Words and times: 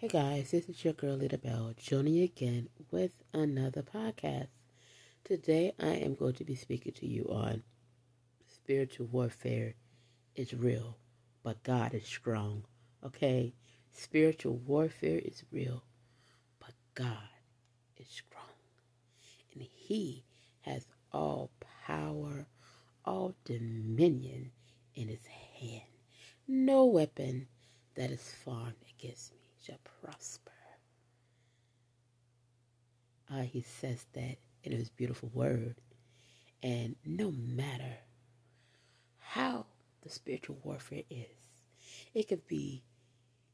Hey 0.00 0.08
guys, 0.08 0.50
this 0.50 0.66
is 0.66 0.82
your 0.82 0.94
girl 0.94 1.16
Little 1.16 1.36
Bell 1.36 1.74
joining 1.76 2.22
again 2.22 2.70
with 2.90 3.12
another 3.34 3.82
podcast. 3.82 4.46
Today 5.24 5.74
I 5.78 5.88
am 5.88 6.14
going 6.14 6.32
to 6.36 6.44
be 6.44 6.54
speaking 6.54 6.94
to 6.94 7.06
you 7.06 7.24
on 7.30 7.62
spiritual 8.46 9.08
warfare 9.08 9.74
is 10.34 10.54
real, 10.54 10.96
but 11.42 11.62
God 11.64 11.92
is 11.92 12.06
strong. 12.06 12.64
Okay? 13.04 13.52
Spiritual 13.92 14.56
warfare 14.56 15.18
is 15.18 15.44
real, 15.52 15.84
but 16.60 16.72
God 16.94 17.28
is 17.98 18.08
strong. 18.08 18.56
And 19.52 19.62
He 19.62 20.24
has 20.62 20.86
all 21.12 21.50
power, 21.86 22.46
all 23.04 23.34
dominion 23.44 24.52
in 24.94 25.08
His 25.08 25.26
hand. 25.26 25.82
No 26.48 26.86
weapon 26.86 27.48
that 27.96 28.10
is 28.10 28.34
formed 28.42 28.82
against 28.98 29.32
me 29.32 29.39
shall 29.64 29.78
prosper. 30.02 30.50
Uh, 33.32 33.42
he 33.42 33.62
says 33.62 34.04
that 34.14 34.36
in 34.64 34.72
his 34.72 34.90
beautiful 34.90 35.30
word. 35.32 35.76
And 36.62 36.96
no 37.04 37.30
matter 37.30 37.96
how 39.18 39.66
the 40.02 40.10
spiritual 40.10 40.58
warfare 40.62 41.04
is, 41.08 41.26
it 42.14 42.28
could 42.28 42.46
be 42.46 42.82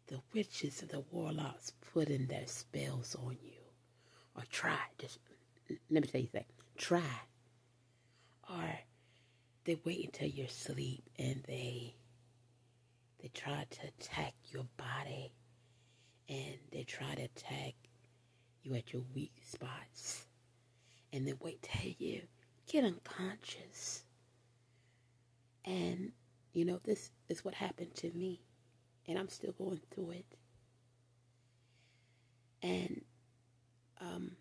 the 0.06 0.20
witches 0.33 0.83
and 0.83 0.91
the 0.91 1.05
warlocks 1.11 1.73
putting 1.92 2.27
their 2.27 2.47
spells 2.47 3.14
on 3.16 3.36
you. 3.42 3.52
Or 4.34 4.42
try, 4.50 4.78
just 4.98 5.19
let 5.91 6.02
me 6.02 6.09
tell 6.09 6.20
you 6.20 6.28
something. 6.33 6.45
Try. 6.77 7.20
Or 8.50 8.78
they 9.64 9.78
wait 9.84 10.06
until 10.06 10.28
you're 10.28 10.47
asleep 10.47 11.02
and 11.19 11.42
they 11.47 11.97
they 13.20 13.28
try 13.28 13.64
to 13.69 13.80
attack 13.88 14.34
your 14.52 14.66
body 14.77 15.33
and 16.28 16.56
they 16.72 16.82
try 16.84 17.14
to 17.14 17.22
attack 17.22 17.74
you 18.62 18.74
at 18.74 18.92
your 18.92 19.02
weak 19.14 19.32
spots 19.44 20.24
and 21.12 21.27
then 21.27 21.36
wait 21.41 21.62
till 21.62 21.92
you 21.98 22.22
get 22.70 22.84
unconscious. 22.84 24.02
And, 25.64 26.12
you 26.52 26.64
know, 26.64 26.80
this 26.84 27.10
is 27.28 27.44
what 27.44 27.55
happened 27.55 27.94
to 27.96 28.10
me, 28.12 28.41
and 29.06 29.18
I'm 29.18 29.28
still 29.28 29.52
going 29.52 29.80
through 29.91 30.10
it. 30.12 30.27
And 32.62 33.02
um, 34.00 34.33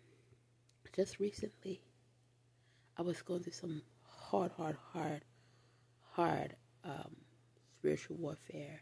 just 0.94 1.18
recently, 1.20 1.80
I 2.96 3.02
was 3.02 3.22
going 3.22 3.42
through 3.42 3.52
some 3.52 3.82
hard, 4.04 4.50
hard, 4.56 4.76
hard, 4.92 5.22
hard 6.12 6.56
um, 6.84 7.16
spiritual 7.78 8.16
warfare 8.16 8.80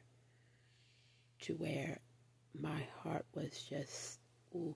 to 1.41 1.55
where 1.55 1.99
my 2.61 2.87
heart 3.03 3.27
was 3.35 3.65
just, 3.69 4.19
ooh, 4.55 4.75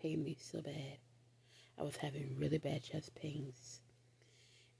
pain 0.00 0.24
me 0.24 0.36
so 0.40 0.60
bad. 0.60 0.98
I 1.78 1.82
was 1.82 1.96
having 1.96 2.36
really 2.38 2.58
bad 2.58 2.82
chest 2.82 3.14
pains. 3.14 3.80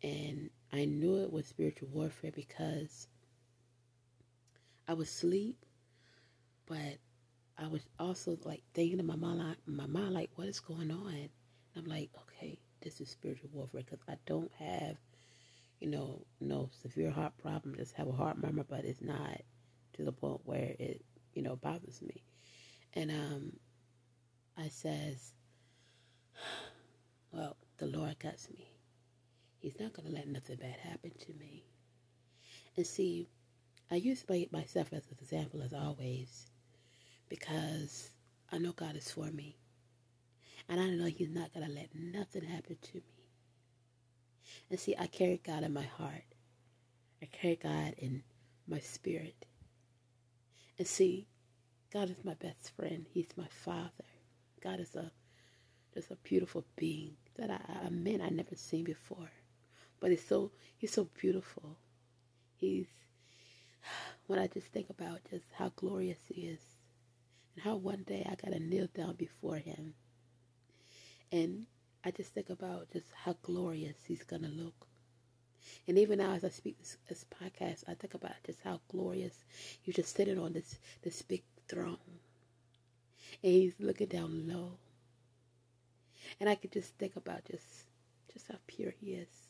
And 0.03 0.51
I 0.73 0.85
knew 0.85 1.23
it 1.23 1.33
was 1.33 1.47
spiritual 1.47 1.89
warfare 1.93 2.33
because 2.35 3.07
I 4.89 4.95
would 4.95 5.09
sleep, 5.09 5.57
but 6.67 6.99
I 7.57 7.69
was 7.69 7.83
also 7.99 8.37
like 8.45 8.63
thinking 8.75 8.99
in 8.99 9.07
my 9.07 9.17
mind, 9.17 9.57
my 9.67 9.87
mind, 9.87 10.15
like, 10.15 10.31
what 10.35 10.49
is 10.49 10.61
going 10.61 10.91
on? 10.91 11.15
And 11.15 11.31
I'm 11.77 11.85
like, 11.85 12.11
okay, 12.23 12.59
this 12.81 13.01
is 13.01 13.09
spiritual 13.09 13.51
warfare 13.53 13.83
because 13.85 14.05
I 14.09 14.17
don't 14.27 14.51
have, 14.59 14.97
you 15.81 15.89
know, 15.89 16.23
no 16.41 16.69
severe 16.83 17.11
heart 17.11 17.33
problem. 17.41 17.77
Just 17.77 17.95
have 17.95 18.09
a 18.09 18.13
heart 18.13 18.39
murmur, 18.39 18.65
but 18.69 18.85
it's 18.85 19.01
not 19.01 19.41
to 19.95 20.05
the 20.05 20.13
point 20.13 20.41
where 20.45 20.75
it 20.79 21.03
you 21.35 21.43
know, 21.43 21.57
bothers 21.57 22.03
me. 22.03 22.23
And 22.95 23.11
um, 23.11 23.53
I 24.59 24.69
says, 24.69 25.33
well, 27.33 27.57
the 27.79 27.87
Lord 27.87 28.19
got 28.19 28.35
me. 28.55 28.69
He's 29.59 29.79
not 29.79 29.93
going 29.93 30.09
to 30.09 30.15
let 30.15 30.29
nothing 30.29 30.57
bad 30.57 30.77
happen 30.83 31.13
to 31.27 31.33
me. 31.35 31.65
And 32.77 32.87
see, 32.87 33.29
I 33.91 33.97
use 33.97 34.25
myself 34.51 34.93
as 34.93 35.07
an 35.07 35.17
example 35.21 35.63
as 35.63 35.73
always 35.73 36.51
because 37.29 38.11
I 38.51 38.59
know 38.59 38.73
God 38.73 38.97
is 38.97 39.11
for 39.11 39.27
me. 39.27 39.57
And 40.69 40.81
I 40.81 40.89
know 40.91 41.07
He's 41.07 41.31
not 41.31 41.53
going 41.55 41.67
to 41.67 41.73
let 41.73 41.91
nothing 41.95 42.45
happen 42.45 42.77
to 42.81 42.97
me. 42.97 43.03
And 44.71 44.81
see, 44.81 44.95
I 44.99 45.07
carry 45.07 45.41
God 45.45 45.65
in 45.65 45.73
my 45.73 45.83
heart. 45.83 46.25
I 47.23 47.27
carry 47.27 47.57
God 47.57 47.95
in 47.99 48.23
my 48.67 48.79
spirit. 48.81 49.47
And 50.83 50.89
see, 50.89 51.29
God 51.93 52.11
is 52.11 52.25
my 52.25 52.35
best 52.35 52.75
friend. 52.75 53.07
He's 53.15 53.29
my 53.37 53.47
father. 53.65 54.05
God 54.61 54.81
is 54.81 54.97
a 54.97 55.13
just 55.95 56.11
a 56.11 56.17
beautiful 56.17 56.65
being 56.75 57.13
that 57.37 57.53
I, 57.53 57.87
a 57.87 57.91
man 57.93 58.21
I 58.21 58.31
never 58.31 58.57
seen 58.57 58.83
before. 58.83 59.31
But 60.01 60.11
he's 60.11 60.27
so 60.27 60.51
he's 60.77 60.93
so 60.93 61.09
beautiful. 61.21 61.77
He's 62.57 62.89
when 64.27 64.41
I 64.41 64.49
just 64.49 64.67
think 64.73 64.91
about 64.91 65.21
just 65.31 65.45
how 65.57 65.71
glorious 65.77 66.19
he 66.27 66.49
is 66.49 66.63
and 67.55 67.63
how 67.63 67.77
one 67.77 68.03
day 68.03 68.27
I 68.29 68.35
gotta 68.35 68.59
kneel 68.59 68.89
down 68.93 69.15
before 69.15 69.59
him. 69.59 69.95
And 71.31 71.67
I 72.03 72.11
just 72.11 72.35
think 72.35 72.51
about 72.51 72.91
just 72.93 73.07
how 73.15 73.37
glorious 73.43 73.99
he's 74.05 74.25
gonna 74.25 74.49
look. 74.49 74.89
And 75.87 75.99
even 75.99 76.19
now, 76.19 76.33
as 76.33 76.45
I 76.45 76.49
speak 76.49 76.79
this, 76.79 76.97
this 77.09 77.25
podcast, 77.25 77.85
I 77.89 77.95
think 77.95 78.15
about 78.15 78.33
just 78.45 78.61
how 78.63 78.81
glorious 78.89 79.45
he's 79.83 79.97
just 79.97 80.15
sitting 80.17 80.39
on 80.39 80.53
this 80.53 80.79
this 81.03 81.23
big 81.23 81.43
throne, 81.69 81.99
and 83.43 83.53
he's 83.53 83.75
looking 83.79 84.09
down 84.09 84.49
low. 84.49 84.73
And 86.41 86.49
I 86.49 86.55
could 86.55 86.73
just 86.73 86.97
think 86.99 87.17
about 87.17 87.45
just 87.51 87.85
just 88.33 88.49
how 88.49 88.59
pure 88.67 88.95
he 89.01 89.13
is, 89.13 89.49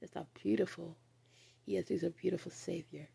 just 0.00 0.14
how 0.14 0.26
beautiful 0.42 0.96
he 1.64 1.76
is. 1.76 1.88
He's 1.88 2.02
a 2.02 2.10
beautiful 2.10 2.50
Savior. 2.52 3.08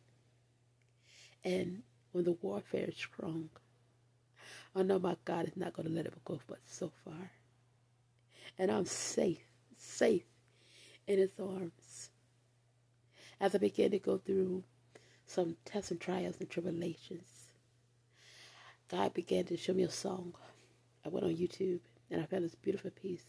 And 1.43 1.83
when 2.11 2.23
the 2.23 2.37
warfare 2.41 2.87
is 2.87 2.95
strong, 2.95 3.49
I 4.75 4.83
know 4.83 4.99
my 4.99 5.15
God 5.25 5.47
is 5.47 5.55
not 5.55 5.73
going 5.73 5.87
to 5.87 5.93
let 5.93 6.05
it 6.05 6.13
go 6.25 6.39
but 6.47 6.59
so 6.65 6.91
far. 7.03 7.31
And 8.57 8.71
I'm 8.71 8.85
safe, 8.85 9.43
safe 9.77 10.23
in 11.07 11.19
his 11.19 11.31
arms 11.39 12.09
as 13.39 13.55
I 13.55 13.57
began 13.57 13.91
to 13.91 13.99
go 13.99 14.17
through 14.17 14.63
some 15.25 15.57
tests 15.65 15.91
and 15.91 15.99
trials 15.99 16.37
and 16.39 16.49
tribulations, 16.49 17.51
God 18.89 19.13
began 19.13 19.45
to 19.45 19.57
show 19.57 19.73
me 19.73 19.83
a 19.83 19.89
song. 19.89 20.33
I 21.05 21.09
went 21.09 21.25
on 21.25 21.35
YouTube 21.35 21.79
and 22.09 22.21
I 22.21 22.25
found 22.25 22.43
this 22.43 22.55
beautiful 22.55 22.91
piece. 22.91 23.25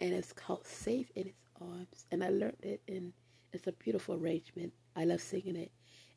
And 0.00 0.12
it's 0.12 0.32
called 0.32 0.66
Safe 0.66 1.10
in 1.14 1.26
His 1.26 1.34
Arms. 1.60 2.06
And 2.10 2.22
I 2.24 2.30
learned 2.30 2.62
it 2.62 2.82
and 2.88 3.12
it's 3.52 3.66
a 3.66 3.72
beautiful 3.72 4.16
arrangement. 4.16 4.72
I 4.96 5.04
love 5.04 5.20
singing 5.20 5.56
it. 5.56 5.70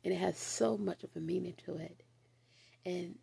And 0.04 0.12
it 0.12 0.18
has 0.18 0.36
so 0.36 0.76
much 0.76 1.04
of 1.04 1.10
a 1.16 1.20
meaning 1.20 1.54
to 1.64 1.76
it. 1.76 2.02
And 2.84 3.16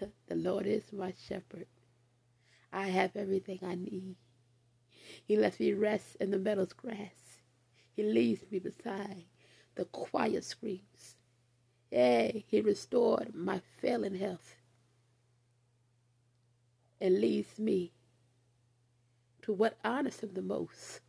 the 0.26 0.36
Lord 0.36 0.66
is 0.66 0.92
my 0.92 1.12
shepherd. 1.28 1.66
I 2.72 2.88
have 2.88 3.16
everything 3.16 3.58
I 3.62 3.74
need. 3.74 4.16
He 5.26 5.36
lets 5.36 5.58
me 5.58 5.72
rest 5.72 6.16
in 6.20 6.30
the 6.30 6.38
meadow's 6.38 6.72
grass. 6.72 7.19
He 7.94 8.02
leads 8.02 8.42
me 8.50 8.58
beside 8.58 9.24
the 9.74 9.84
quiet 9.86 10.44
streams. 10.44 11.16
Yea, 11.90 12.44
he 12.48 12.60
restored 12.60 13.34
my 13.34 13.60
failing 13.80 14.14
health 14.14 14.56
and 17.00 17.20
leads 17.20 17.58
me 17.58 17.92
to 19.42 19.52
what 19.52 19.78
honors 19.84 20.20
him 20.20 20.30
the 20.34 20.42
most. 20.42 21.00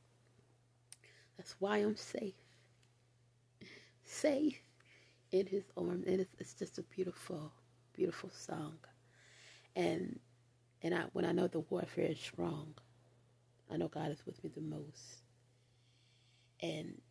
That's 1.38 1.56
why 1.59 1.78
I'm 1.78 1.96
safe. 1.96 2.34
Safe 4.03 4.62
in 5.31 5.46
his 5.47 5.64
arms. 5.78 6.06
And 6.08 6.22
it's, 6.22 6.36
it's 6.40 6.53
just 6.53 6.78
a 6.78 6.84
beautiful, 6.84 7.52
beautiful 7.94 8.29
song. 8.32 8.78
And 9.76 10.20
and 10.84 10.96
I, 10.96 11.03
when 11.14 11.26
I 11.26 11.32
know 11.32 11.47
the 11.47 11.59
warfare 11.59 12.08
is 12.08 12.20
strong, 12.20 12.73
I 13.72 13.78
know 13.78 13.88
God 13.88 14.11
is 14.11 14.26
with 14.26 14.44
me 14.44 14.50
the 14.53 14.61
most. 14.61 15.22
And, 16.61 17.02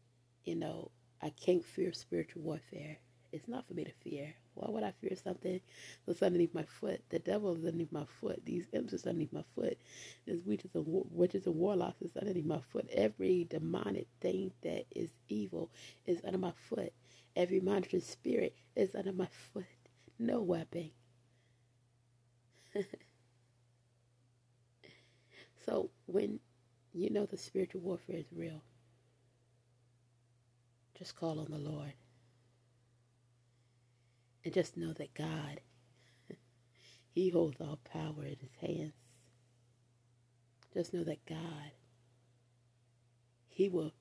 you 0.45 0.55
know, 0.55 0.91
I 1.23 1.31
can't 1.31 1.65
fear 1.65 1.93
spiritual 1.93 2.43
warfare. 2.43 2.99
It's 3.33 3.49
not 3.49 3.67
for 3.67 3.75
me 3.75 3.85
to 3.85 3.93
fear. 4.03 4.35
Why 4.55 4.71
would 4.71 4.83
I 4.83 4.93
fear 5.01 5.17
something 5.17 5.61
that's 6.07 6.23
underneath 6.23 6.55
my 6.55 6.65
foot? 6.65 7.03
The 7.11 7.19
devil 7.21 7.55
is 7.55 7.65
underneath 7.65 7.93
my 7.93 8.05
foot. 8.21 8.45
These 8.45 8.67
imps 8.73 8.93
is 8.93 9.07
underneath 9.07 9.33
my 9.33 9.45
foot. 9.55 9.79
There's 10.27 10.43
witches 10.45 10.73
and, 10.75 10.85
witches 10.87 11.47
and 11.47 11.55
warlocks 11.55 12.03
is 12.03 12.17
underneath 12.17 12.45
my 12.47 12.61
foot. 12.73 12.89
Every 12.93 13.45
demonic 13.49 14.09
thing 14.21 14.53
that 14.63 14.87
is 14.95 15.11
evil 15.29 15.71
is 16.07 16.21
under 16.25 16.39
my 16.39 16.53
foot. 16.69 16.93
Every 17.37 17.61
monstrous 17.61 18.07
spirit 18.07 18.55
is 18.75 18.95
under 18.95 19.13
my 19.13 19.29
foot. 19.53 19.65
No 20.19 20.43
weapon. 20.43 20.91
so 25.65 25.91
when 26.07 26.41
you 26.93 27.11
know 27.11 27.27
the 27.27 27.39
spiritual 27.39 27.81
warfare 27.83 28.17
is 28.17 28.27
real, 28.35 28.63
just 31.01 31.17
call 31.17 31.41
on 31.41 31.47
the 31.51 31.57
Lord. 31.57 31.95
And 34.45 34.53
just 34.53 34.77
know 34.77 34.93
that 34.93 35.15
God 35.15 35.61
He 37.15 37.31
holds 37.31 37.59
all 37.59 37.79
power 37.91 38.23
in 38.25 38.37
his 38.39 38.55
hands. 38.61 38.93
Just 40.75 40.93
know 40.93 41.03
that 41.05 41.25
God, 41.27 41.73
He 43.49 43.69
will 43.69 43.93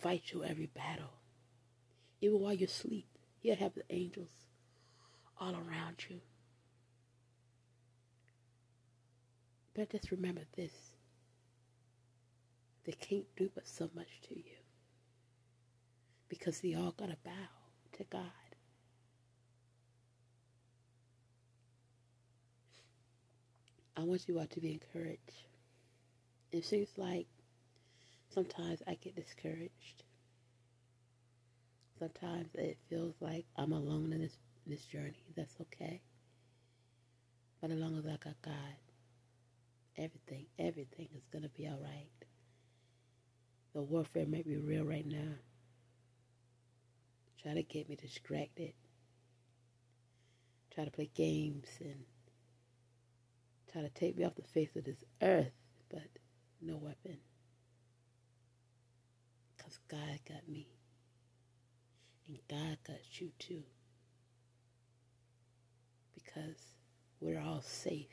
fight 0.00 0.32
you 0.32 0.42
every 0.42 0.66
battle. 0.66 1.12
Even 2.22 2.40
while 2.40 2.54
you 2.54 2.66
sleep, 2.66 3.06
He'll 3.38 3.56
have 3.56 3.74
the 3.74 3.84
angels 3.90 4.32
all 5.38 5.54
around 5.54 6.04
you. 6.08 6.20
But 9.74 9.90
just 9.90 10.10
remember 10.10 10.42
this 10.56 10.72
they 12.86 12.92
can't 12.92 13.26
do 13.36 13.50
but 13.54 13.68
so 13.68 13.90
much 13.94 14.20
to 14.26 14.34
you 14.34 14.59
because 16.30 16.60
they 16.60 16.74
all 16.74 16.94
got 16.96 17.10
to 17.10 17.16
bow 17.24 17.48
to 17.98 18.04
God. 18.04 18.22
I 23.96 24.02
want 24.02 24.26
you 24.28 24.38
all 24.38 24.46
to 24.46 24.60
be 24.60 24.72
encouraged. 24.72 25.20
It 26.52 26.64
seems 26.64 26.88
like 26.96 27.26
sometimes 28.32 28.82
I 28.86 28.94
get 28.94 29.16
discouraged. 29.16 30.04
Sometimes 31.98 32.48
it 32.54 32.78
feels 32.88 33.14
like 33.20 33.44
I'm 33.56 33.72
alone 33.72 34.12
in 34.12 34.22
this, 34.22 34.38
this 34.66 34.86
journey. 34.86 35.22
That's 35.36 35.54
okay. 35.60 36.00
But 37.60 37.72
as 37.72 37.78
long 37.78 37.98
as 37.98 38.06
I 38.06 38.16
got 38.24 38.40
God, 38.40 38.54
everything, 39.98 40.46
everything 40.58 41.08
is 41.14 41.26
going 41.30 41.42
to 41.42 41.50
be 41.50 41.66
all 41.66 41.78
right. 41.82 42.08
The 43.74 43.82
warfare 43.82 44.26
may 44.26 44.42
be 44.42 44.56
real 44.56 44.84
right 44.84 45.06
now. 45.06 45.34
Try 47.42 47.54
to 47.54 47.62
get 47.62 47.88
me 47.88 47.96
distracted. 47.96 48.72
Try 50.74 50.84
to 50.84 50.90
play 50.90 51.10
games 51.14 51.66
and 51.80 52.04
try 53.72 53.82
to 53.82 53.88
take 53.90 54.16
me 54.16 54.24
off 54.24 54.34
the 54.34 54.42
face 54.42 54.76
of 54.76 54.84
this 54.84 55.04
earth, 55.22 55.52
but 55.90 56.08
no 56.60 56.76
weapon. 56.76 57.18
Because 59.56 59.78
God 59.90 60.20
got 60.28 60.48
me. 60.48 60.68
And 62.28 62.38
God 62.48 62.78
got 62.86 63.20
you 63.20 63.30
too. 63.38 63.62
Because 66.14 66.56
we're 67.20 67.40
all 67.40 67.62
safe 67.62 68.06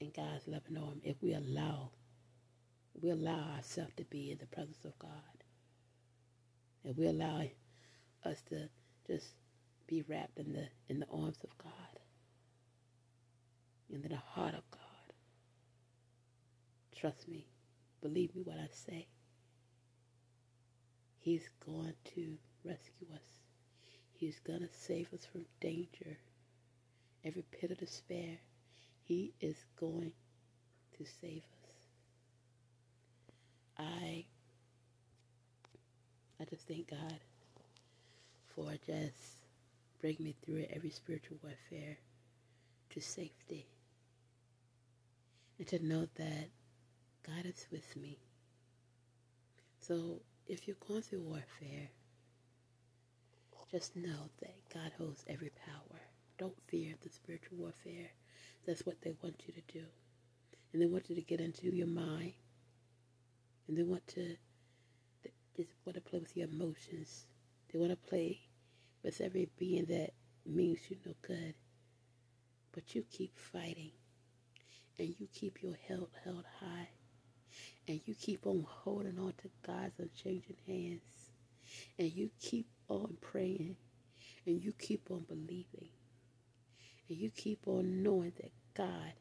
in 0.00 0.10
God's 0.14 0.46
loving 0.48 0.76
arm 0.76 1.00
if 1.04 1.16
we 1.22 1.32
allow 1.34 1.90
we 3.00 3.10
allow 3.10 3.54
ourselves 3.56 3.92
to 3.96 4.04
be 4.04 4.30
in 4.30 4.38
the 4.38 4.46
presence 4.46 4.84
of 4.84 4.98
God. 4.98 5.43
And 6.84 6.96
we 6.96 7.06
allow 7.06 7.42
us 8.24 8.42
to 8.50 8.68
just 9.06 9.26
be 9.86 10.02
wrapped 10.08 10.38
in 10.38 10.52
the 10.52 10.66
in 10.88 11.00
the 11.00 11.06
arms 11.12 11.38
of 11.44 11.56
God. 11.58 11.72
In 13.90 14.02
the 14.02 14.16
heart 14.16 14.54
of 14.54 14.70
God. 14.70 14.80
Trust 16.96 17.28
me. 17.28 17.46
Believe 18.00 18.34
me 18.34 18.42
what 18.42 18.58
I 18.58 18.68
say. 18.70 19.06
He's 21.20 21.48
going 21.64 21.94
to 22.14 22.36
rescue 22.64 23.06
us. 23.14 23.40
He's 24.12 24.40
going 24.40 24.60
to 24.60 24.68
save 24.68 25.12
us 25.12 25.26
from 25.30 25.46
danger, 25.60 26.18
every 27.24 27.44
pit 27.50 27.70
of 27.70 27.78
despair. 27.78 28.38
He 29.02 29.32
is 29.40 29.56
going 29.80 30.12
to 30.98 31.04
save 31.20 31.42
us. 31.42 31.74
I 33.78 34.26
I 36.40 36.44
just 36.44 36.66
thank 36.66 36.90
God 36.90 37.18
for 38.54 38.72
just 38.86 39.42
bringing 40.00 40.24
me 40.24 40.36
through 40.44 40.66
every 40.70 40.90
spiritual 40.90 41.38
warfare 41.42 41.96
to 42.90 43.00
safety. 43.00 43.66
And 45.58 45.66
to 45.68 45.84
know 45.84 46.08
that 46.16 46.48
God 47.26 47.46
is 47.46 47.66
with 47.70 47.96
me. 47.96 48.18
So 49.80 50.20
if 50.48 50.66
you're 50.66 50.76
going 50.88 51.02
through 51.02 51.22
warfare, 51.22 51.90
just 53.74 53.96
know 53.96 54.30
that 54.40 54.54
God 54.72 54.92
holds 54.96 55.24
every 55.26 55.50
power. 55.66 56.00
Don't 56.38 56.54
fear 56.68 56.94
the 57.02 57.10
spiritual 57.10 57.58
warfare. 57.58 58.08
That's 58.64 58.86
what 58.86 59.00
they 59.02 59.14
want 59.20 59.42
you 59.48 59.52
to 59.52 59.72
do. 59.72 59.84
And 60.72 60.80
they 60.80 60.86
want 60.86 61.10
you 61.10 61.16
to 61.16 61.22
get 61.22 61.40
into 61.40 61.74
your 61.74 61.88
mind 61.88 62.34
and 63.66 63.76
they 63.76 63.82
want 63.82 64.06
to 64.08 64.36
just 65.56 65.70
want 65.84 65.96
to 65.96 66.00
play 66.00 66.20
with 66.20 66.36
your 66.36 66.48
emotions. 66.48 67.26
They 67.72 67.78
want 67.78 67.90
to 67.90 68.08
play 68.08 68.40
with 69.02 69.20
every 69.20 69.48
being 69.58 69.86
that 69.86 70.10
means 70.46 70.78
you 70.88 70.96
no 71.04 71.12
good. 71.22 71.54
But 72.72 72.94
you 72.94 73.04
keep 73.10 73.38
fighting, 73.38 73.92
and 74.98 75.14
you 75.18 75.28
keep 75.32 75.62
your 75.62 75.76
head 75.86 76.00
held 76.24 76.44
high, 76.60 76.88
and 77.86 78.00
you 78.04 78.14
keep 78.14 78.46
on 78.46 78.64
holding 78.68 79.18
on 79.18 79.32
to 79.42 79.50
God's 79.64 79.98
unchanging 80.00 80.56
hands, 80.66 81.30
and 81.98 82.12
you 82.12 82.30
keep 82.40 82.66
on 82.88 83.16
praying, 83.20 83.76
and 84.46 84.60
you 84.60 84.72
keep 84.72 85.10
on 85.10 85.24
believing, 85.28 85.90
and 87.08 87.18
you 87.18 87.30
keep 87.30 87.60
on 87.66 88.02
knowing 88.02 88.32
that 88.36 88.52
God 88.76 89.12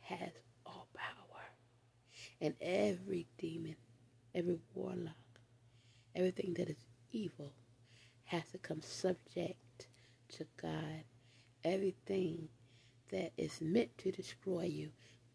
has 0.00 0.32
all 0.64 0.88
power, 0.94 1.44
and 2.40 2.54
every 2.60 3.28
demon 3.38 3.76
every 4.36 4.58
warlock, 4.74 5.14
everything 6.16 6.54
that 6.54 6.68
is 6.68 6.84
evil 7.12 7.52
has 8.24 8.42
to 8.52 8.58
come 8.58 8.82
subject 8.82 9.88
to 10.28 10.46
God. 10.60 11.04
Everything 11.64 12.48
that 13.10 13.32
is 13.36 13.60
meant 13.60 13.96
to 13.98 14.10
destroy 14.10 14.64
you, 14.64 14.90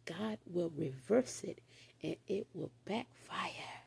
God 0.05 0.37
will 0.45 0.71
reverse 0.75 1.43
it 1.43 1.59
and 2.03 2.15
it 2.27 2.47
will 2.53 2.71
backfire. 2.85 3.85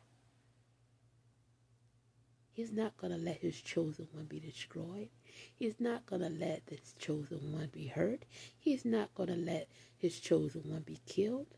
He's 2.53 2.73
not 2.73 2.97
going 2.97 3.13
to 3.13 3.19
let 3.19 3.39
his 3.39 3.61
chosen 3.61 4.07
one 4.13 4.27
be 4.27 4.39
destroyed. 4.39 5.09
He's 5.55 5.81
not 5.81 6.07
going 6.07 6.23
to 6.23 6.29
let 6.29 6.67
this 6.67 6.95
chosen 6.99 7.53
one 7.53 7.69
be 7.73 7.89
hurt. 7.89 8.25
He's 8.57 8.85
not 8.85 9.13
going 9.15 9.29
to 9.29 9.35
let 9.35 9.69
his 9.97 10.21
chosen 10.21 10.63
one 10.65 10.83
be 10.83 11.01
killed 11.07 11.49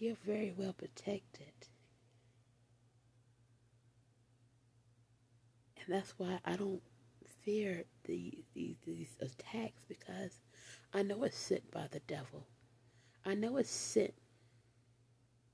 you're 0.00 0.16
very 0.24 0.54
well 0.56 0.72
protected. 0.72 1.52
And 5.90 5.98
that's 5.98 6.14
why 6.18 6.38
I 6.44 6.54
don't 6.54 6.80
fear 7.42 7.82
the, 8.04 8.32
these, 8.54 8.76
these 8.86 9.16
attacks 9.20 9.82
because 9.88 10.38
I 10.94 11.02
know 11.02 11.24
it's 11.24 11.36
sent 11.36 11.68
by 11.72 11.88
the 11.90 11.98
devil. 12.06 12.46
I 13.26 13.34
know 13.34 13.56
it's 13.56 13.72
sent. 13.72 14.14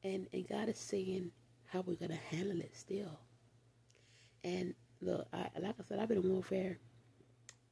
And, 0.05 0.27
and 0.35 0.47
God 0.47 0.69
is 0.69 0.77
saying 0.77 1.31
how 1.65 1.81
we're 1.87 1.97
going 1.97 2.11
to 2.11 2.37
handle 2.37 2.61
it 2.61 2.77
still. 2.77 3.19
And 4.45 4.75
look, 5.01 5.27
I, 5.33 5.49
like 5.59 5.77
I 5.81 5.85
said, 5.89 6.01
I've 6.01 6.09
been 6.09 6.19
in 6.19 6.31
warfare 6.31 6.77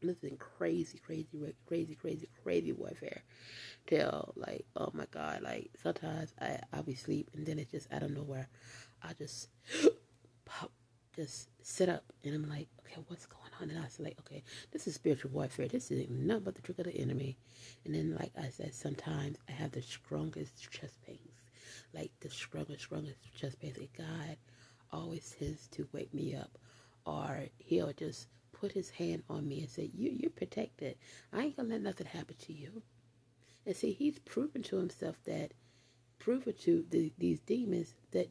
living 0.02 0.38
crazy, 0.38 0.98
crazy, 1.04 1.26
crazy, 1.66 1.94
crazy, 1.94 2.28
crazy 2.42 2.72
warfare. 2.72 3.20
Till 3.86 4.32
like, 4.36 4.64
oh 4.74 4.88
my 4.94 5.04
god, 5.10 5.42
like 5.42 5.70
sometimes 5.82 6.32
I 6.40 6.60
I'll 6.72 6.82
be 6.82 6.94
asleep 6.94 7.28
and 7.34 7.44
then 7.44 7.58
it 7.58 7.70
just 7.70 7.92
out 7.92 8.02
of 8.02 8.10
nowhere, 8.10 8.48
I 9.02 9.12
just 9.12 9.48
just 11.14 11.48
sit 11.62 11.88
up 11.88 12.04
and 12.24 12.34
I'm 12.34 12.48
like, 12.48 12.68
okay, 12.80 13.00
what's 13.08 13.26
going 13.26 13.42
on? 13.60 13.70
And 13.70 13.78
I 13.78 13.84
was 13.84 14.00
like, 14.00 14.16
okay, 14.20 14.42
this 14.72 14.86
is 14.86 14.94
spiritual 14.94 15.30
warfare. 15.30 15.68
This 15.68 15.90
is 15.90 16.08
nothing 16.10 16.44
but 16.44 16.54
the 16.54 16.62
trick 16.62 16.78
of 16.78 16.86
the 16.86 16.96
enemy. 16.96 17.36
And 17.84 17.94
then, 17.94 18.16
like 18.18 18.32
I 18.38 18.48
said, 18.48 18.74
sometimes 18.74 19.38
I 19.48 19.52
have 19.52 19.72
the 19.72 19.82
strongest 19.82 20.70
chest 20.70 21.00
pains, 21.06 21.50
like 21.92 22.10
the 22.20 22.30
strongest, 22.30 22.82
strongest 22.82 23.18
chest 23.36 23.60
pains. 23.60 23.78
And 23.78 23.88
God 23.96 24.36
always 24.92 25.34
tends 25.38 25.68
to 25.68 25.88
wake 25.92 26.12
me 26.14 26.34
up, 26.34 26.58
or 27.06 27.44
He'll 27.58 27.92
just 27.92 28.28
put 28.52 28.72
his 28.72 28.88
hand 28.88 29.22
on 29.28 29.46
me 29.46 29.60
and 29.60 29.68
say, 29.68 29.90
you, 29.94 30.10
You're 30.10 30.30
protected. 30.30 30.96
I 31.32 31.42
ain't 31.42 31.56
to 31.56 31.62
let 31.64 31.82
nothing 31.82 32.06
happen 32.06 32.36
to 32.46 32.52
you. 32.52 32.82
And 33.66 33.76
see, 33.76 33.92
he's 33.92 34.18
proven 34.20 34.62
to 34.64 34.76
himself 34.76 35.16
that, 35.26 35.52
proven 36.18 36.54
to 36.60 36.84
the, 36.90 37.12
these 37.18 37.40
demons 37.40 37.94
that 38.12 38.28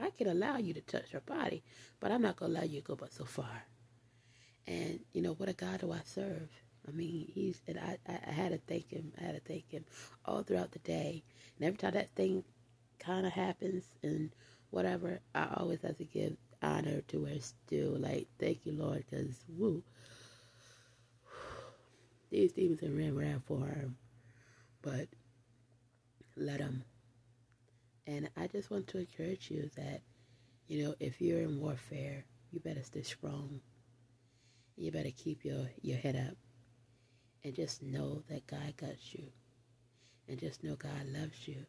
I 0.00 0.10
can 0.10 0.28
allow 0.28 0.56
you 0.56 0.74
to 0.74 0.80
touch 0.80 1.12
your 1.12 1.22
body, 1.22 1.62
but 2.00 2.10
I'm 2.10 2.22
not 2.22 2.36
going 2.36 2.52
to 2.52 2.58
allow 2.58 2.66
you 2.66 2.80
to 2.80 2.86
go 2.86 2.96
but 2.96 3.12
so 3.12 3.24
far. 3.24 3.64
And, 4.66 5.00
you 5.12 5.22
know, 5.22 5.32
what 5.34 5.48
a 5.48 5.52
God 5.52 5.80
do 5.80 5.92
I 5.92 6.00
serve? 6.04 6.48
I 6.88 6.92
mean, 6.92 7.30
he's, 7.32 7.60
and 7.68 7.78
I, 7.78 7.98
I 8.08 8.30
had 8.30 8.52
to 8.52 8.58
thank 8.58 8.90
him. 8.90 9.12
I 9.20 9.24
had 9.24 9.34
to 9.34 9.40
thank 9.40 9.70
him 9.70 9.84
all 10.24 10.42
throughout 10.42 10.72
the 10.72 10.78
day. 10.80 11.22
And 11.58 11.66
every 11.66 11.78
time 11.78 11.94
that 11.94 12.14
thing 12.14 12.44
kind 12.98 13.26
of 13.26 13.32
happens 13.32 13.84
and 14.02 14.30
whatever, 14.70 15.20
I 15.34 15.48
always 15.56 15.82
have 15.82 15.98
to 15.98 16.04
give 16.04 16.36
honor 16.62 17.00
to 17.08 17.24
her 17.24 17.40
still. 17.40 17.98
Like, 17.98 18.28
thank 18.38 18.64
you, 18.64 18.72
Lord, 18.72 19.04
because, 19.10 19.44
woo, 19.48 19.82
these 22.30 22.52
demons 22.52 22.80
have 22.80 22.96
ran 22.96 23.16
around 23.16 23.44
for 23.44 23.60
her, 23.60 23.90
but 24.82 25.08
let 26.36 26.58
them. 26.58 26.84
And 28.06 28.30
I 28.36 28.48
just 28.48 28.70
want 28.70 28.88
to 28.88 28.98
encourage 28.98 29.50
you 29.50 29.70
that, 29.76 30.02
you 30.68 30.84
know, 30.84 30.94
if 31.00 31.20
you're 31.20 31.40
in 31.40 31.60
warfare, 31.60 32.24
you 32.52 32.60
better 32.60 32.82
stay 32.84 33.02
strong. 33.02 33.60
You 34.76 34.92
better 34.92 35.12
keep 35.16 35.44
your, 35.44 35.68
your 35.82 35.98
head 35.98 36.16
up. 36.16 36.36
and 37.44 37.54
just 37.54 37.82
know 37.82 38.22
that 38.28 38.46
God 38.46 38.74
got 38.76 39.14
you. 39.14 39.28
And 40.28 40.38
just 40.38 40.64
know 40.64 40.76
God 40.76 41.06
loves 41.08 41.48
you. 41.48 41.66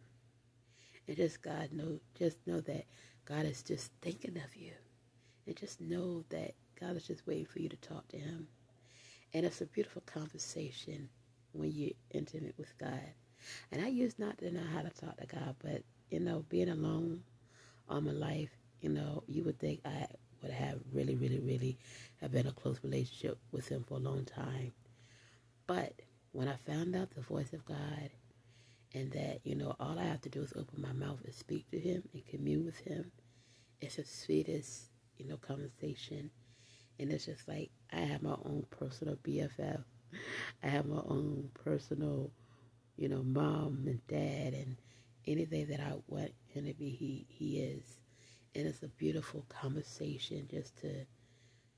And 1.08 1.18
just 1.18 1.42
God 1.42 1.70
know 1.74 2.00
just 2.18 2.38
know 2.48 2.62
that 2.62 2.86
God 3.26 3.46
is 3.46 3.64
just 3.64 3.92
thinking 4.02 4.38
of 4.38 4.56
you. 4.56 4.74
And 5.48 5.56
just 5.58 5.82
know 5.82 6.24
that 6.30 6.54
God 6.80 6.98
is 6.98 7.08
just 7.08 7.28
waiting 7.28 7.46
for 7.48 7.60
you 7.60 7.70
to 7.70 7.78
talk 7.78 8.08
to 8.10 8.18
him. 8.18 8.48
And 9.34 9.46
it's 9.46 9.62
a 9.62 9.66
beautiful 9.68 10.04
conversation 10.06 11.10
when 11.54 11.72
you're 11.72 11.92
intimate 12.12 12.56
with 12.58 12.78
God. 12.78 13.14
And 13.72 13.84
I 13.84 13.90
used 13.90 14.20
not 14.20 14.38
to 14.40 14.52
know 14.52 14.64
how 14.74 14.82
to 14.84 14.90
talk 14.92 15.18
to 15.18 15.28
God, 15.28 15.56
but 15.64 15.84
you 16.12 16.20
know, 16.20 16.46
being 16.50 16.70
alone 16.70 17.24
all 17.90 18.02
my 18.02 18.12
life, 18.12 18.50
you 18.82 18.90
know, 18.90 19.24
you 19.28 19.44
would 19.46 19.60
think 19.60 19.80
I 19.86 20.06
would 20.42 20.52
have 20.52 20.80
really, 20.94 21.16
really, 21.16 21.40
really 21.40 21.78
have 22.20 22.32
been 22.32 22.48
a 22.48 22.52
close 22.52 22.80
relationship 22.84 23.38
with 23.52 23.68
him 23.70 23.84
for 23.88 23.96
a 23.96 24.02
long 24.02 24.26
time. 24.26 24.74
But 25.68 25.94
when 26.34 26.48
I 26.48 26.56
found 26.68 26.96
out 26.96 27.12
the 27.12 27.22
voice 27.22 27.54
of 27.54 27.66
God 27.66 28.10
and 28.94 29.12
that, 29.14 29.40
you 29.44 29.56
know, 29.56 29.76
all 29.80 29.98
I 29.98 30.04
have 30.04 30.22
to 30.22 30.30
do 30.30 30.42
is 30.42 30.54
open 30.56 30.82
my 30.82 30.92
mouth 30.94 31.20
and 31.24 31.34
speak 31.34 31.70
to 31.72 31.80
him 31.80 32.04
and 32.14 32.26
commune 32.28 32.66
with 32.66 32.80
him, 32.80 33.12
it's 33.80 33.96
the 33.96 34.04
sweetest, 34.04 34.84
you 35.18 35.28
know, 35.28 35.38
conversation. 35.38 36.30
And 37.00 37.12
it's 37.12 37.26
just 37.26 37.48
like 37.48 37.72
I 37.94 38.00
have 38.00 38.22
my 38.22 38.36
own 38.46 38.66
personal 38.70 39.16
BFF. 39.24 39.84
I 40.64 40.68
have 40.68 40.86
my 40.86 41.02
own 41.08 41.50
personal, 41.64 42.32
you 42.98 43.08
know, 43.08 43.24
mom 43.24 43.84
and 43.88 44.06
dad 44.08 44.54
and 44.54 44.76
anything 45.32 45.68
that 45.68 45.80
I 45.80 45.94
want 46.08 46.32
him 46.48 46.66
to 46.66 46.74
be, 46.74 46.90
he, 46.90 47.26
he 47.30 47.60
is. 47.60 48.00
And 48.56 48.68
it's 48.68 48.84
a 48.84 48.88
beautiful 48.88 49.46
conversation 49.50 50.48
just 50.52 50.78
to 50.82 51.06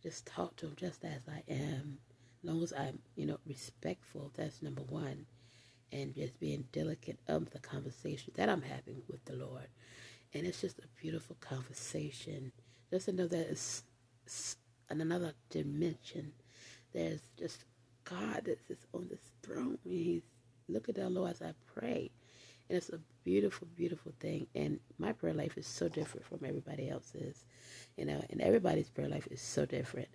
just 0.02 0.26
talk 0.26 0.56
to 0.58 0.68
him 0.68 0.74
just 0.76 1.04
as 1.06 1.22
I 1.28 1.44
am. 1.52 2.00
As 2.44 2.50
long 2.50 2.64
as 2.64 2.74
I'm, 2.74 3.00
you 3.16 3.26
know, 3.26 3.38
respectful, 3.46 4.32
that's 4.36 4.62
number 4.62 4.82
one. 4.82 5.26
And 5.92 6.16
just 6.16 6.40
being 6.40 6.66
delicate 6.72 7.20
of 7.28 7.52
the 7.52 7.60
conversation 7.60 8.34
that 8.36 8.50
I'm 8.50 8.64
having 8.64 9.04
with 9.08 9.24
the 9.26 9.36
Lord. 9.36 9.68
And 10.34 10.48
it's 10.48 10.62
just 10.62 10.80
a 10.80 11.02
beautiful 11.02 11.38
conversation. 11.40 12.52
Just 12.90 13.06
to 13.06 13.12
know 13.14 13.28
that 13.28 13.52
it's, 13.52 13.84
it's 14.26 14.58
another 14.90 15.34
dimension. 15.52 16.34
There's 16.94 17.22
just 17.38 17.66
God 18.04 18.42
that's 18.46 18.86
on 18.94 19.08
this 19.10 19.32
throne. 19.44 19.78
He's 19.84 20.24
looking 20.68 20.96
down 20.96 21.14
low 21.14 21.28
as 21.28 21.42
I 21.42 21.54
pray. 21.76 22.10
And 22.70 22.78
it's 22.78 22.90
a 22.90 23.00
beautiful, 23.24 23.68
beautiful 23.76 24.14
thing. 24.20 24.48
And 24.56 24.80
my 24.98 25.14
prayer 25.14 25.34
life 25.34 25.58
is 25.58 25.68
so 25.68 25.88
different 25.88 26.26
from 26.26 26.40
everybody 26.46 26.90
else's. 26.90 27.46
You 27.98 28.06
know, 28.06 28.24
and 28.30 28.42
everybody's 28.42 28.90
prayer 28.90 29.10
life 29.10 29.28
is 29.32 29.42
so 29.42 29.66
different. 29.66 30.10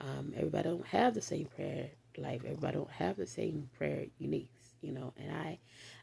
Um, 0.00 0.32
everybody 0.36 0.68
don't 0.68 0.86
have 0.86 1.14
the 1.14 1.22
same 1.22 1.46
prayer 1.46 1.88
life. 2.18 2.42
Everybody 2.44 2.76
don't 2.76 2.90
have 2.90 3.16
the 3.16 3.26
same 3.26 3.68
prayer 3.76 4.06
uniques, 4.20 4.74
you 4.82 4.92
know. 4.92 5.12
And 5.16 5.32
I, 5.32 5.58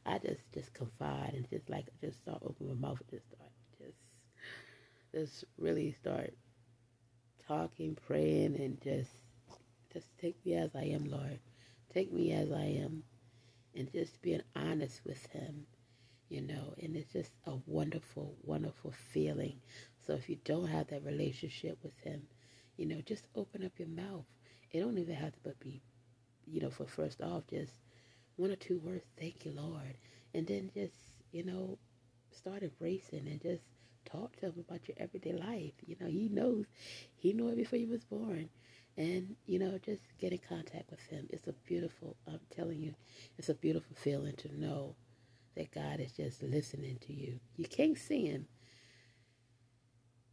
I 0.05 0.17
just 0.19 0.41
just 0.53 0.73
confide 0.73 1.33
and 1.35 1.49
just 1.49 1.69
like 1.69 1.87
just 2.01 2.19
start 2.19 2.41
opening 2.43 2.79
my 2.79 2.87
mouth 2.87 3.01
and 3.01 3.09
just 3.09 3.27
start 3.27 3.51
just, 3.79 3.97
just 5.13 5.45
really 5.57 5.91
start 5.91 6.33
talking, 7.47 7.97
praying, 8.07 8.55
and 8.55 8.81
just 8.81 9.11
just 9.93 10.07
take 10.19 10.43
me 10.45 10.55
as 10.55 10.71
I 10.75 10.83
am, 10.83 11.05
Lord. 11.05 11.39
Take 11.93 12.13
me 12.13 12.31
as 12.31 12.51
I 12.51 12.63
am, 12.81 13.03
and 13.75 13.91
just 13.91 14.21
being 14.21 14.41
honest 14.55 15.01
with 15.05 15.25
Him 15.27 15.65
you 16.31 16.41
know, 16.41 16.73
and 16.81 16.95
it's 16.95 17.11
just 17.11 17.33
a 17.45 17.55
wonderful, 17.65 18.33
wonderful 18.43 18.93
feeling. 19.11 19.59
So 20.07 20.13
if 20.13 20.29
you 20.29 20.37
don't 20.45 20.67
have 20.67 20.87
that 20.87 21.03
relationship 21.03 21.77
with 21.83 21.99
him, 21.99 22.21
you 22.77 22.85
know, 22.85 23.01
just 23.05 23.27
open 23.35 23.65
up 23.65 23.73
your 23.77 23.89
mouth. 23.89 24.23
It 24.71 24.79
don't 24.79 24.97
even 24.97 25.15
have 25.15 25.33
to 25.43 25.53
be, 25.59 25.81
you 26.47 26.61
know, 26.61 26.69
for 26.69 26.85
first 26.85 27.19
off, 27.21 27.43
just 27.49 27.73
one 28.37 28.49
or 28.49 28.55
two 28.55 28.79
words, 28.79 29.03
thank 29.19 29.43
you, 29.43 29.51
Lord. 29.51 29.97
And 30.33 30.47
then 30.47 30.71
just, 30.73 30.93
you 31.33 31.43
know, 31.43 31.77
start 32.31 32.63
embracing 32.63 33.27
and 33.27 33.41
just 33.41 33.63
talk 34.05 34.37
to 34.37 34.45
him 34.45 34.53
about 34.65 34.87
your 34.87 34.95
everyday 35.01 35.33
life. 35.33 35.73
You 35.85 35.97
know, 35.99 36.07
he 36.07 36.29
knows, 36.29 36.65
he 37.17 37.33
knew 37.33 37.49
it 37.49 37.57
before 37.57 37.77
you 37.77 37.89
was 37.89 38.05
born. 38.05 38.47
And, 38.95 39.35
you 39.47 39.59
know, 39.59 39.77
just 39.85 40.03
get 40.17 40.31
in 40.31 40.39
contact 40.47 40.91
with 40.91 41.01
him. 41.01 41.27
It's 41.29 41.47
a 41.47 41.53
beautiful, 41.67 42.15
I'm 42.25 42.39
telling 42.55 42.81
you, 42.81 42.93
it's 43.37 43.49
a 43.49 43.53
beautiful 43.53 43.97
feeling 43.97 44.37
to 44.37 44.57
know 44.57 44.95
that 45.55 45.73
God 45.73 45.99
is 45.99 46.11
just 46.13 46.43
listening 46.43 46.97
to 47.07 47.13
you. 47.13 47.39
You 47.57 47.65
can't 47.65 47.97
see 47.97 48.25
him, 48.25 48.47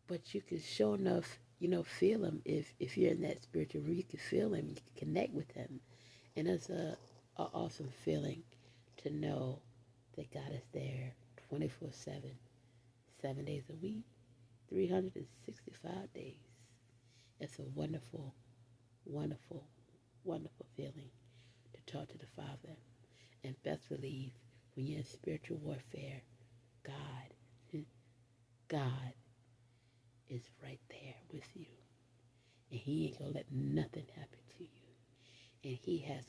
but 0.07 0.35
you 0.35 0.43
can 0.43 0.61
sure 0.61 0.95
enough, 0.97 1.39
you 1.59 1.69
know, 1.69 1.83
feel 1.83 2.25
him 2.25 2.41
if, 2.45 2.75
if 2.79 2.97
you're 2.97 3.13
in 3.13 3.23
that 3.23 3.43
spiritual 3.43 3.83
room. 3.83 3.95
You 3.95 4.05
can 4.05 4.19
feel 4.19 4.55
him. 4.55 4.69
You 4.69 4.77
can 4.77 5.09
connect 5.09 5.35
with 5.35 5.51
him. 5.53 5.81
And 6.37 6.49
it's 6.49 6.71
a, 6.71 6.97
a 7.37 7.43
awesome 7.43 7.91
feeling 8.05 8.43
to 8.99 9.11
know 9.11 9.61
that 10.17 10.33
God 10.33 10.53
is 10.53 10.63
there 10.73 11.13
24 11.49 11.89
7, 11.93 12.23
seven 13.21 13.45
days 13.45 13.65
a 13.71 13.77
week, 13.77 14.05
365 14.69 16.13
days. 16.15 16.37
It's 17.41 17.59
a 17.59 17.65
wonderful, 17.75 18.35
wonderful, 19.05 19.65
wonderful 20.25 20.67
feeling 20.77 21.11
to 21.75 21.93
talk 21.93 22.09
to 22.09 22.19
the 22.19 22.27
Father 22.27 22.77
and 23.45 23.55
best 23.63 23.89
believe 23.89 24.33
when 24.78 24.87
you're 24.87 24.99
in 24.99 25.04
spiritual 25.04 25.56
warfare, 25.56 26.23
God, 26.87 26.94
God 28.68 29.12
is 30.28 30.42
right 30.62 30.78
there 30.88 31.16
with 31.32 31.49
you. 31.56 31.66
And 32.70 32.78
he 32.78 33.06
ain't 33.06 33.18
going 33.18 33.32
to 33.32 33.38
let 33.38 33.50
nothing 33.50 34.06
happen 34.14 34.38
to 34.56 34.62
you. 34.62 34.68
And 35.64 35.76
he 35.82 35.99
has 36.06 36.26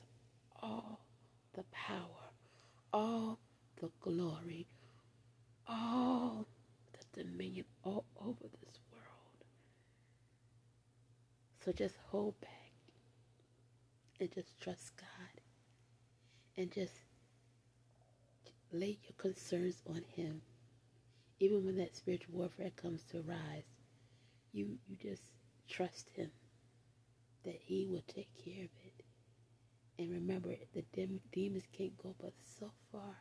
all 0.64 1.06
the 1.54 1.64
power, 1.72 2.32
all 2.92 3.38
the 3.80 3.92
glory, 4.02 4.66
all 5.68 6.48
the 6.94 7.24
dominion 7.24 7.66
all 7.84 8.06
over 8.20 8.48
this 8.64 8.80
world. 8.92 9.46
So 11.64 11.72
just 11.72 11.98
hold 12.08 12.42
back 12.42 12.72
and 14.20 14.34
just 14.34 14.60
trust 14.60 14.98
God 14.98 15.42
and 16.58 16.72
just 16.72 16.94
lay 18.72 18.98
your 19.04 19.16
concerns 19.18 19.82
on 19.88 20.04
him. 20.16 20.42
Even 21.40 21.66
when 21.66 21.78
that 21.78 21.96
spiritual 21.96 22.36
warfare 22.36 22.72
comes 22.76 23.04
to 23.12 23.22
rise, 23.22 23.64
you, 24.52 24.78
you 24.88 24.98
just 25.02 25.24
trust 25.68 26.10
him 26.14 26.32
that 27.46 27.58
he 27.60 27.88
will 27.90 28.04
take 28.08 28.30
care 28.44 28.66
of 28.66 28.72
it. 28.86 29.04
And 29.98 30.12
remember, 30.12 30.50
the 30.74 30.84
dem- 30.94 31.22
demons 31.32 31.64
can't 31.72 31.98
go 31.98 32.16
but 32.22 32.34
so 32.60 32.72
far. 32.92 33.16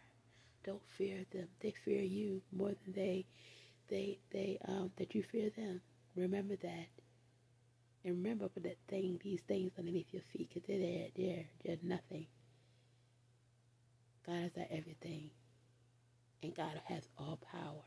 Don't 0.65 0.87
fear 0.97 1.25
them. 1.33 1.49
They 1.61 1.73
fear 1.85 2.03
you 2.03 2.43
more 2.53 2.75
than 2.85 2.93
they, 2.95 3.27
they, 3.89 4.19
they, 4.33 4.59
um, 4.67 4.91
that 4.97 5.15
you 5.15 5.23
fear 5.23 5.51
them. 5.57 5.81
Remember 6.17 6.57
that. 6.57 6.89
And 8.05 8.17
remember 8.17 8.49
for 8.49 8.61
that 8.61 8.79
thing, 8.89 9.21
these 9.23 9.41
things 9.43 9.73
underneath 9.79 10.13
your 10.13 10.23
feet, 10.23 10.51
because 10.53 10.67
they're 10.69 10.79
there, 10.79 11.09
they're, 11.17 11.45
they're 11.65 11.77
nothing. 11.83 12.27
God 14.27 14.43
has 14.43 14.51
our 14.57 14.67
everything. 14.71 15.31
And 16.43 16.55
God 16.55 16.81
has 16.87 17.09
all 17.19 17.39
power. 17.53 17.85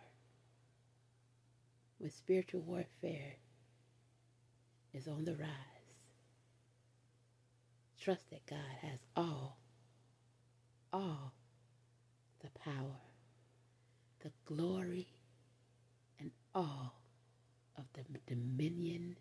When 1.98 2.12
spiritual 2.12 2.62
warfare 2.62 3.36
is 4.94 5.08
on 5.08 5.24
the 5.24 5.36
rise, 5.36 5.50
trust 8.00 8.30
that 8.32 8.46
God 8.46 8.60
has 8.82 9.00
all, 9.16 9.58
all 10.92 11.34
the 12.42 12.50
power, 12.60 13.00
the 14.24 14.32
glory, 14.46 15.08
and 16.20 16.32
all 16.54 16.96
of 17.78 17.86
the 17.94 18.04
dominion 18.28 19.16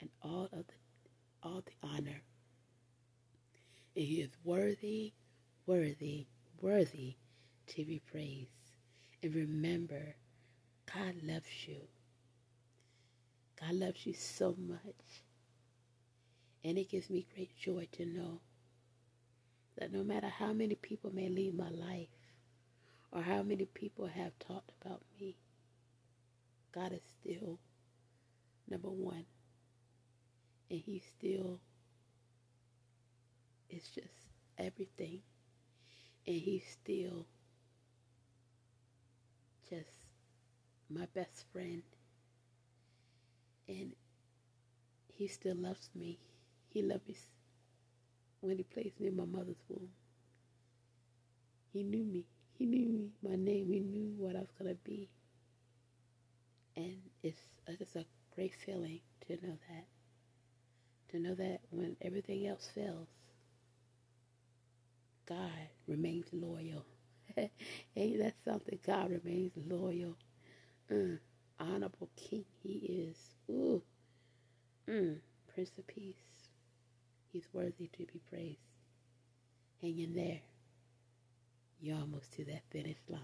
and 0.00 0.10
all 0.22 0.48
of 0.52 0.66
the 0.66 0.74
all 1.42 1.62
the 1.64 1.88
honor. 1.88 2.22
And 3.96 4.04
he 4.04 4.20
is 4.20 4.30
worthy, 4.44 5.12
worthy, 5.66 6.26
worthy 6.60 7.16
to 7.70 7.84
be 7.84 8.00
praised. 8.10 8.50
And 9.22 9.34
remember, 9.34 10.14
God 10.94 11.14
loves 11.22 11.66
you. 11.66 11.82
God 13.60 13.74
loves 13.74 14.06
you 14.06 14.14
so 14.14 14.56
much. 14.58 15.24
And 16.64 16.78
it 16.78 16.90
gives 16.90 17.10
me 17.10 17.26
great 17.34 17.56
joy 17.56 17.88
to 17.92 18.06
know 18.06 18.40
that 19.78 19.92
no 19.92 20.02
matter 20.02 20.28
how 20.28 20.52
many 20.52 20.74
people 20.74 21.10
may 21.14 21.28
leave 21.28 21.54
my 21.54 21.70
life 21.70 22.08
or 23.12 23.22
how 23.22 23.42
many 23.42 23.64
people 23.64 24.06
have 24.06 24.38
talked 24.38 24.72
about 24.80 25.02
me, 25.18 25.36
God 26.74 26.92
is 26.92 27.02
still 27.20 27.58
number 28.68 28.88
one. 28.88 29.24
And 30.70 30.80
He 30.80 31.02
still 31.16 31.60
is 33.68 33.88
just 33.94 34.28
everything. 34.58 35.20
And 36.26 36.36
He 36.36 36.62
still 36.70 37.26
just 39.70 39.90
my 40.90 41.06
best 41.14 41.44
friend. 41.52 41.82
And 43.68 43.94
he 45.14 45.28
still 45.28 45.56
loves 45.56 45.90
me. 45.94 46.18
He 46.70 46.82
loves 46.82 47.06
me. 47.08 47.16
when 48.40 48.58
he 48.58 48.64
placed 48.64 49.00
me 49.00 49.08
in 49.08 49.16
my 49.16 49.24
mother's 49.26 49.62
womb. 49.68 49.90
He 51.72 51.82
knew 51.84 52.04
me. 52.04 52.26
He 52.58 52.66
knew 52.66 52.86
me, 52.88 53.10
my 53.22 53.36
name. 53.36 53.72
He 53.72 53.80
knew 53.80 54.14
what 54.18 54.36
I 54.36 54.40
was 54.40 54.52
going 54.58 54.70
to 54.74 54.80
be. 54.84 55.10
And 56.76 56.98
it's 57.22 57.40
just 57.78 57.96
a 57.96 58.06
great 58.34 58.54
feeling 58.54 59.00
to 59.28 59.34
know 59.46 59.58
that. 59.68 59.86
To 61.12 61.20
know 61.20 61.34
that 61.34 61.60
when 61.70 61.96
everything 62.02 62.46
else 62.48 62.68
fails, 62.74 63.08
God 65.28 65.68
remains 65.88 66.26
loyal. 66.32 66.86
Ain't 67.96 68.18
that 68.18 68.34
something? 68.44 68.78
God 68.86 69.10
remains 69.10 69.52
loyal. 69.56 70.16
Mm, 70.90 71.18
honorable 71.58 72.10
King 72.16 72.44
he 72.62 73.08
is. 73.10 73.16
Ooh. 73.50 73.82
Mm, 74.88 75.18
Prince 75.54 75.72
of 75.78 75.86
Peace. 75.86 76.48
He's 77.32 77.48
worthy 77.52 77.88
to 77.88 77.98
be 78.06 78.20
praised. 78.30 78.58
Hang 79.82 79.98
in 79.98 80.14
there. 80.14 80.40
You're 81.80 81.98
almost 81.98 82.32
to 82.34 82.44
that 82.46 82.62
finish 82.70 82.98
line. 83.08 83.20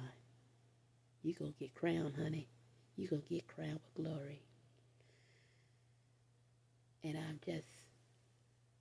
You 1.23 1.35
gonna 1.35 1.53
get 1.59 1.75
crowned, 1.75 2.15
honey. 2.17 2.49
You 2.97 3.09
gonna 3.09 3.23
get 3.29 3.49
crowned 3.49 3.81
with 3.97 4.07
glory. 4.07 4.43
And 7.05 7.17
I'm 7.17 7.41
just, 7.45 7.69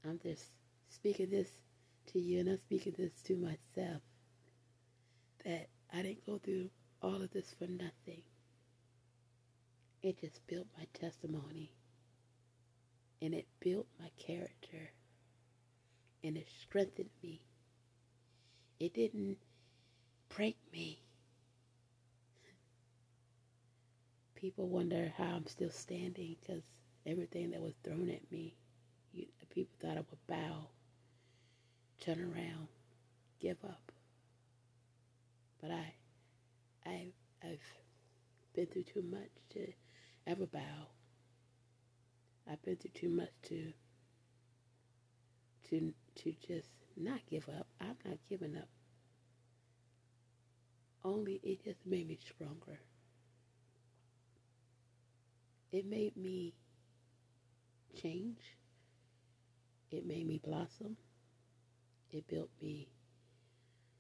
I'm 0.05 0.20
just 0.24 0.46
speaking 0.89 1.29
this 1.29 1.50
to 2.08 2.20
you, 2.20 2.39
and 2.41 2.50
I'm 2.50 2.60
speaking 2.60 2.96
this 2.98 3.13
to 3.24 3.36
myself. 3.36 4.01
That 5.45 5.69
I 5.93 6.01
didn't 6.01 6.25
go 6.25 6.39
through 6.39 6.69
all 7.01 7.21
of 7.21 7.31
this 7.31 7.53
for 7.57 7.67
nothing. 7.67 8.23
It 10.01 10.19
just 10.19 10.45
built 10.47 10.67
my 10.77 10.85
testimony. 10.93 11.71
And 13.21 13.33
it 13.33 13.47
built 13.59 13.87
my 13.99 14.09
character. 14.17 14.91
And 16.23 16.35
it 16.35 16.47
strengthened 16.61 17.11
me. 17.21 17.41
It 18.79 18.93
didn't 18.93 19.37
break 20.35 20.57
me. 20.73 20.99
People 24.35 24.67
wonder 24.67 25.13
how 25.17 25.25
I'm 25.25 25.47
still 25.47 25.71
standing 25.71 26.35
because 26.41 26.63
everything 27.05 27.51
that 27.51 27.61
was 27.61 27.73
thrown 27.83 28.09
at 28.09 28.31
me, 28.31 28.55
you, 29.13 29.27
people 29.49 29.75
thought 29.79 29.97
I 29.97 30.01
would 30.01 30.27
bow, 30.27 30.67
turn 32.01 32.19
around, 32.19 32.67
give 33.39 33.57
up. 33.63 33.91
But 35.65 35.74
I, 35.74 35.93
I, 36.86 37.07
I've 37.43 37.60
been 38.53 38.67
through 38.67 38.84
too 38.84 39.01
much 39.01 39.31
to 39.53 39.65
ever 40.27 40.45
bow. 40.45 40.60
I've 42.48 42.62
been 42.62 42.75
through 42.75 42.91
too 42.93 43.10
much 43.10 43.31
to 43.48 43.74
to 45.69 45.91
to 46.17 46.34
just 46.48 46.69
not 46.95 47.22
give 47.27 47.50
up. 47.50 47.65
I'm 47.81 47.95
not 48.05 48.19
giving 48.29 48.55
up. 48.55 48.67
Only 51.03 51.39
it 51.41 51.63
just 51.63 51.84
made 51.84 52.10
me 52.10 52.19
stronger. 52.22 52.79
It 55.72 55.88
made 55.88 56.15
me 56.15 56.53
change. 58.00 58.38
It 59.89 60.05
made 60.05 60.27
me 60.27 60.39
blossom. 60.45 60.95
It 62.12 62.27
built 62.27 62.51
me 62.62 62.88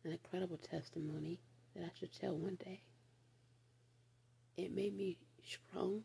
an 0.03 0.11
incredible 0.11 0.57
testimony 0.57 1.39
that 1.75 1.83
I 1.83 1.91
should 1.99 2.13
tell 2.13 2.37
one 2.37 2.57
day. 2.63 2.81
It 4.57 4.73
made 4.73 4.95
me 4.95 5.17
strong. 5.43 6.03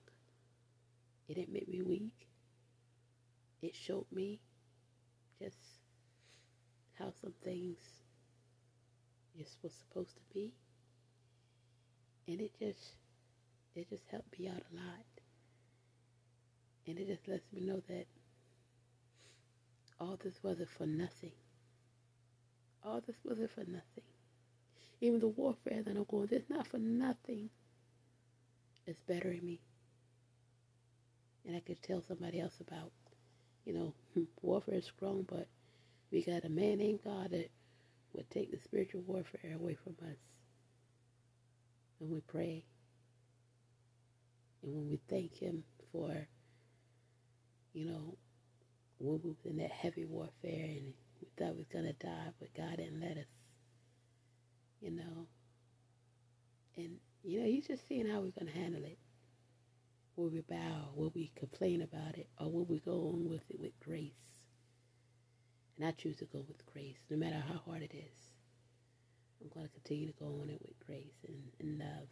It 1.28 1.34
didn't 1.34 1.52
make 1.52 1.68
me 1.68 1.82
weak. 1.82 2.26
It 3.62 3.74
showed 3.74 4.06
me 4.10 4.40
just 5.40 5.58
how 6.98 7.12
some 7.20 7.34
things 7.44 7.78
just 9.38 9.56
was 9.62 9.72
supposed 9.72 10.16
to 10.16 10.22
be. 10.34 10.52
And 12.26 12.40
it 12.40 12.52
just 12.58 12.96
it 13.74 13.88
just 13.88 14.04
helped 14.10 14.38
me 14.38 14.48
out 14.48 14.62
a 14.72 14.76
lot. 14.76 15.06
And 16.86 16.98
it 16.98 17.06
just 17.06 17.28
lets 17.28 17.52
me 17.52 17.60
know 17.60 17.80
that 17.88 18.06
all 20.00 20.18
this 20.22 20.42
wasn't 20.42 20.70
for 20.70 20.86
nothing. 20.86 21.32
All 22.82 23.00
this 23.06 23.16
wasn't 23.24 23.50
for 23.52 23.60
nothing. 23.60 24.09
Even 25.00 25.20
the 25.20 25.28
warfare 25.28 25.82
that 25.82 25.96
I'm 25.96 26.04
going, 26.04 26.26
this 26.26 26.44
not 26.48 26.66
for 26.66 26.78
nothing. 26.78 27.50
It's 28.86 29.00
bettering 29.08 29.44
me. 29.44 29.60
And 31.46 31.56
I 31.56 31.60
could 31.60 31.82
tell 31.82 32.02
somebody 32.06 32.40
else 32.40 32.60
about, 32.60 32.92
you 33.64 33.72
know, 33.74 33.94
hmm, 34.14 34.24
warfare 34.42 34.74
is 34.76 34.86
strong, 34.86 35.26
but 35.28 35.48
we 36.10 36.22
got 36.22 36.44
a 36.44 36.48
man 36.50 36.78
named 36.78 37.00
God 37.04 37.30
that 37.30 37.50
would 38.14 38.30
take 38.30 38.50
the 38.50 38.58
spiritual 38.58 39.02
warfare 39.06 39.54
away 39.54 39.76
from 39.82 39.96
us. 40.08 40.16
And 42.00 42.10
we 42.10 42.20
pray 42.20 42.64
and 44.62 44.74
when 44.74 44.90
we 44.90 45.00
thank 45.08 45.36
Him 45.38 45.64
for, 45.92 46.10
you 47.72 47.86
know, 47.86 48.16
when 48.98 49.20
we 49.24 49.50
in 49.50 49.56
that 49.58 49.70
heavy 49.70 50.04
warfare 50.04 50.30
and 50.44 50.92
we 51.20 51.28
thought 51.38 51.54
we 51.54 51.58
was 51.60 51.68
going 51.72 51.86
to 51.86 51.92
die, 51.94 52.28
but 52.38 52.54
God 52.54 52.76
didn't 52.76 53.00
let 53.00 53.16
us, 53.16 53.26
you 54.80 54.90
know. 54.90 55.26
And 56.76 56.96
you 57.22 57.40
know, 57.40 57.46
he's 57.46 57.66
just 57.66 57.86
seeing 57.86 58.06
how 58.06 58.20
we're 58.20 58.30
going 58.30 58.46
to 58.52 58.58
handle 58.58 58.84
it. 58.84 58.98
Will 60.16 60.30
we 60.30 60.40
bow? 60.40 60.90
Will 60.94 61.12
we 61.14 61.30
complain 61.36 61.82
about 61.82 62.16
it? 62.16 62.28
Or 62.38 62.50
will 62.50 62.64
we 62.64 62.78
go 62.78 63.12
on 63.14 63.28
with 63.28 63.42
it 63.50 63.60
with 63.60 63.78
grace? 63.80 64.12
And 65.76 65.86
I 65.86 65.92
choose 65.92 66.16
to 66.18 66.26
go 66.26 66.44
with 66.46 66.64
grace, 66.66 66.98
no 67.08 67.16
matter 67.16 67.42
how 67.46 67.60
hard 67.64 67.82
it 67.82 67.92
is. 67.94 68.32
I'm 69.40 69.48
going 69.48 69.66
to 69.66 69.72
continue 69.72 70.06
to 70.06 70.18
go 70.18 70.40
on 70.42 70.50
it 70.50 70.60
with 70.60 70.78
grace 70.86 71.24
and, 71.26 71.42
and 71.58 71.78
love. 71.78 72.08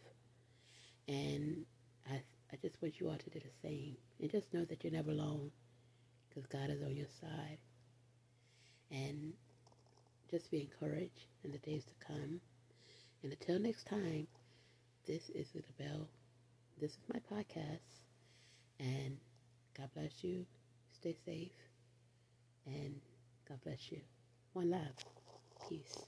And 1.07 1.65
I, 2.09 2.21
I 2.51 2.57
just 2.61 2.81
want 2.81 2.99
you 2.99 3.09
all 3.09 3.17
to 3.17 3.29
do 3.29 3.39
the 3.39 3.67
same. 3.67 3.95
And 4.19 4.31
just 4.31 4.53
know 4.53 4.65
that 4.65 4.83
you're 4.83 4.93
never 4.93 5.11
alone 5.11 5.51
because 6.27 6.47
God 6.47 6.69
is 6.71 6.81
on 6.81 6.95
your 6.95 7.07
side. 7.21 7.59
And 8.91 9.33
just 10.31 10.49
be 10.49 10.61
encouraged 10.61 11.27
in 11.43 11.51
the 11.51 11.57
days 11.59 11.85
to 11.85 11.93
come. 12.05 12.41
And 13.23 13.33
until 13.33 13.59
next 13.59 13.85
time, 13.85 14.27
this 15.05 15.29
is 15.29 15.47
Isabel. 15.53 16.07
This 16.79 16.91
is 16.91 16.99
my 17.13 17.19
podcast. 17.19 18.03
And 18.79 19.17
God 19.77 19.89
bless 19.93 20.23
you. 20.23 20.45
Stay 20.93 21.15
safe. 21.25 21.51
And 22.65 23.01
God 23.47 23.59
bless 23.63 23.91
you. 23.91 23.99
One 24.53 24.69
love. 24.69 24.95
Peace. 25.67 26.05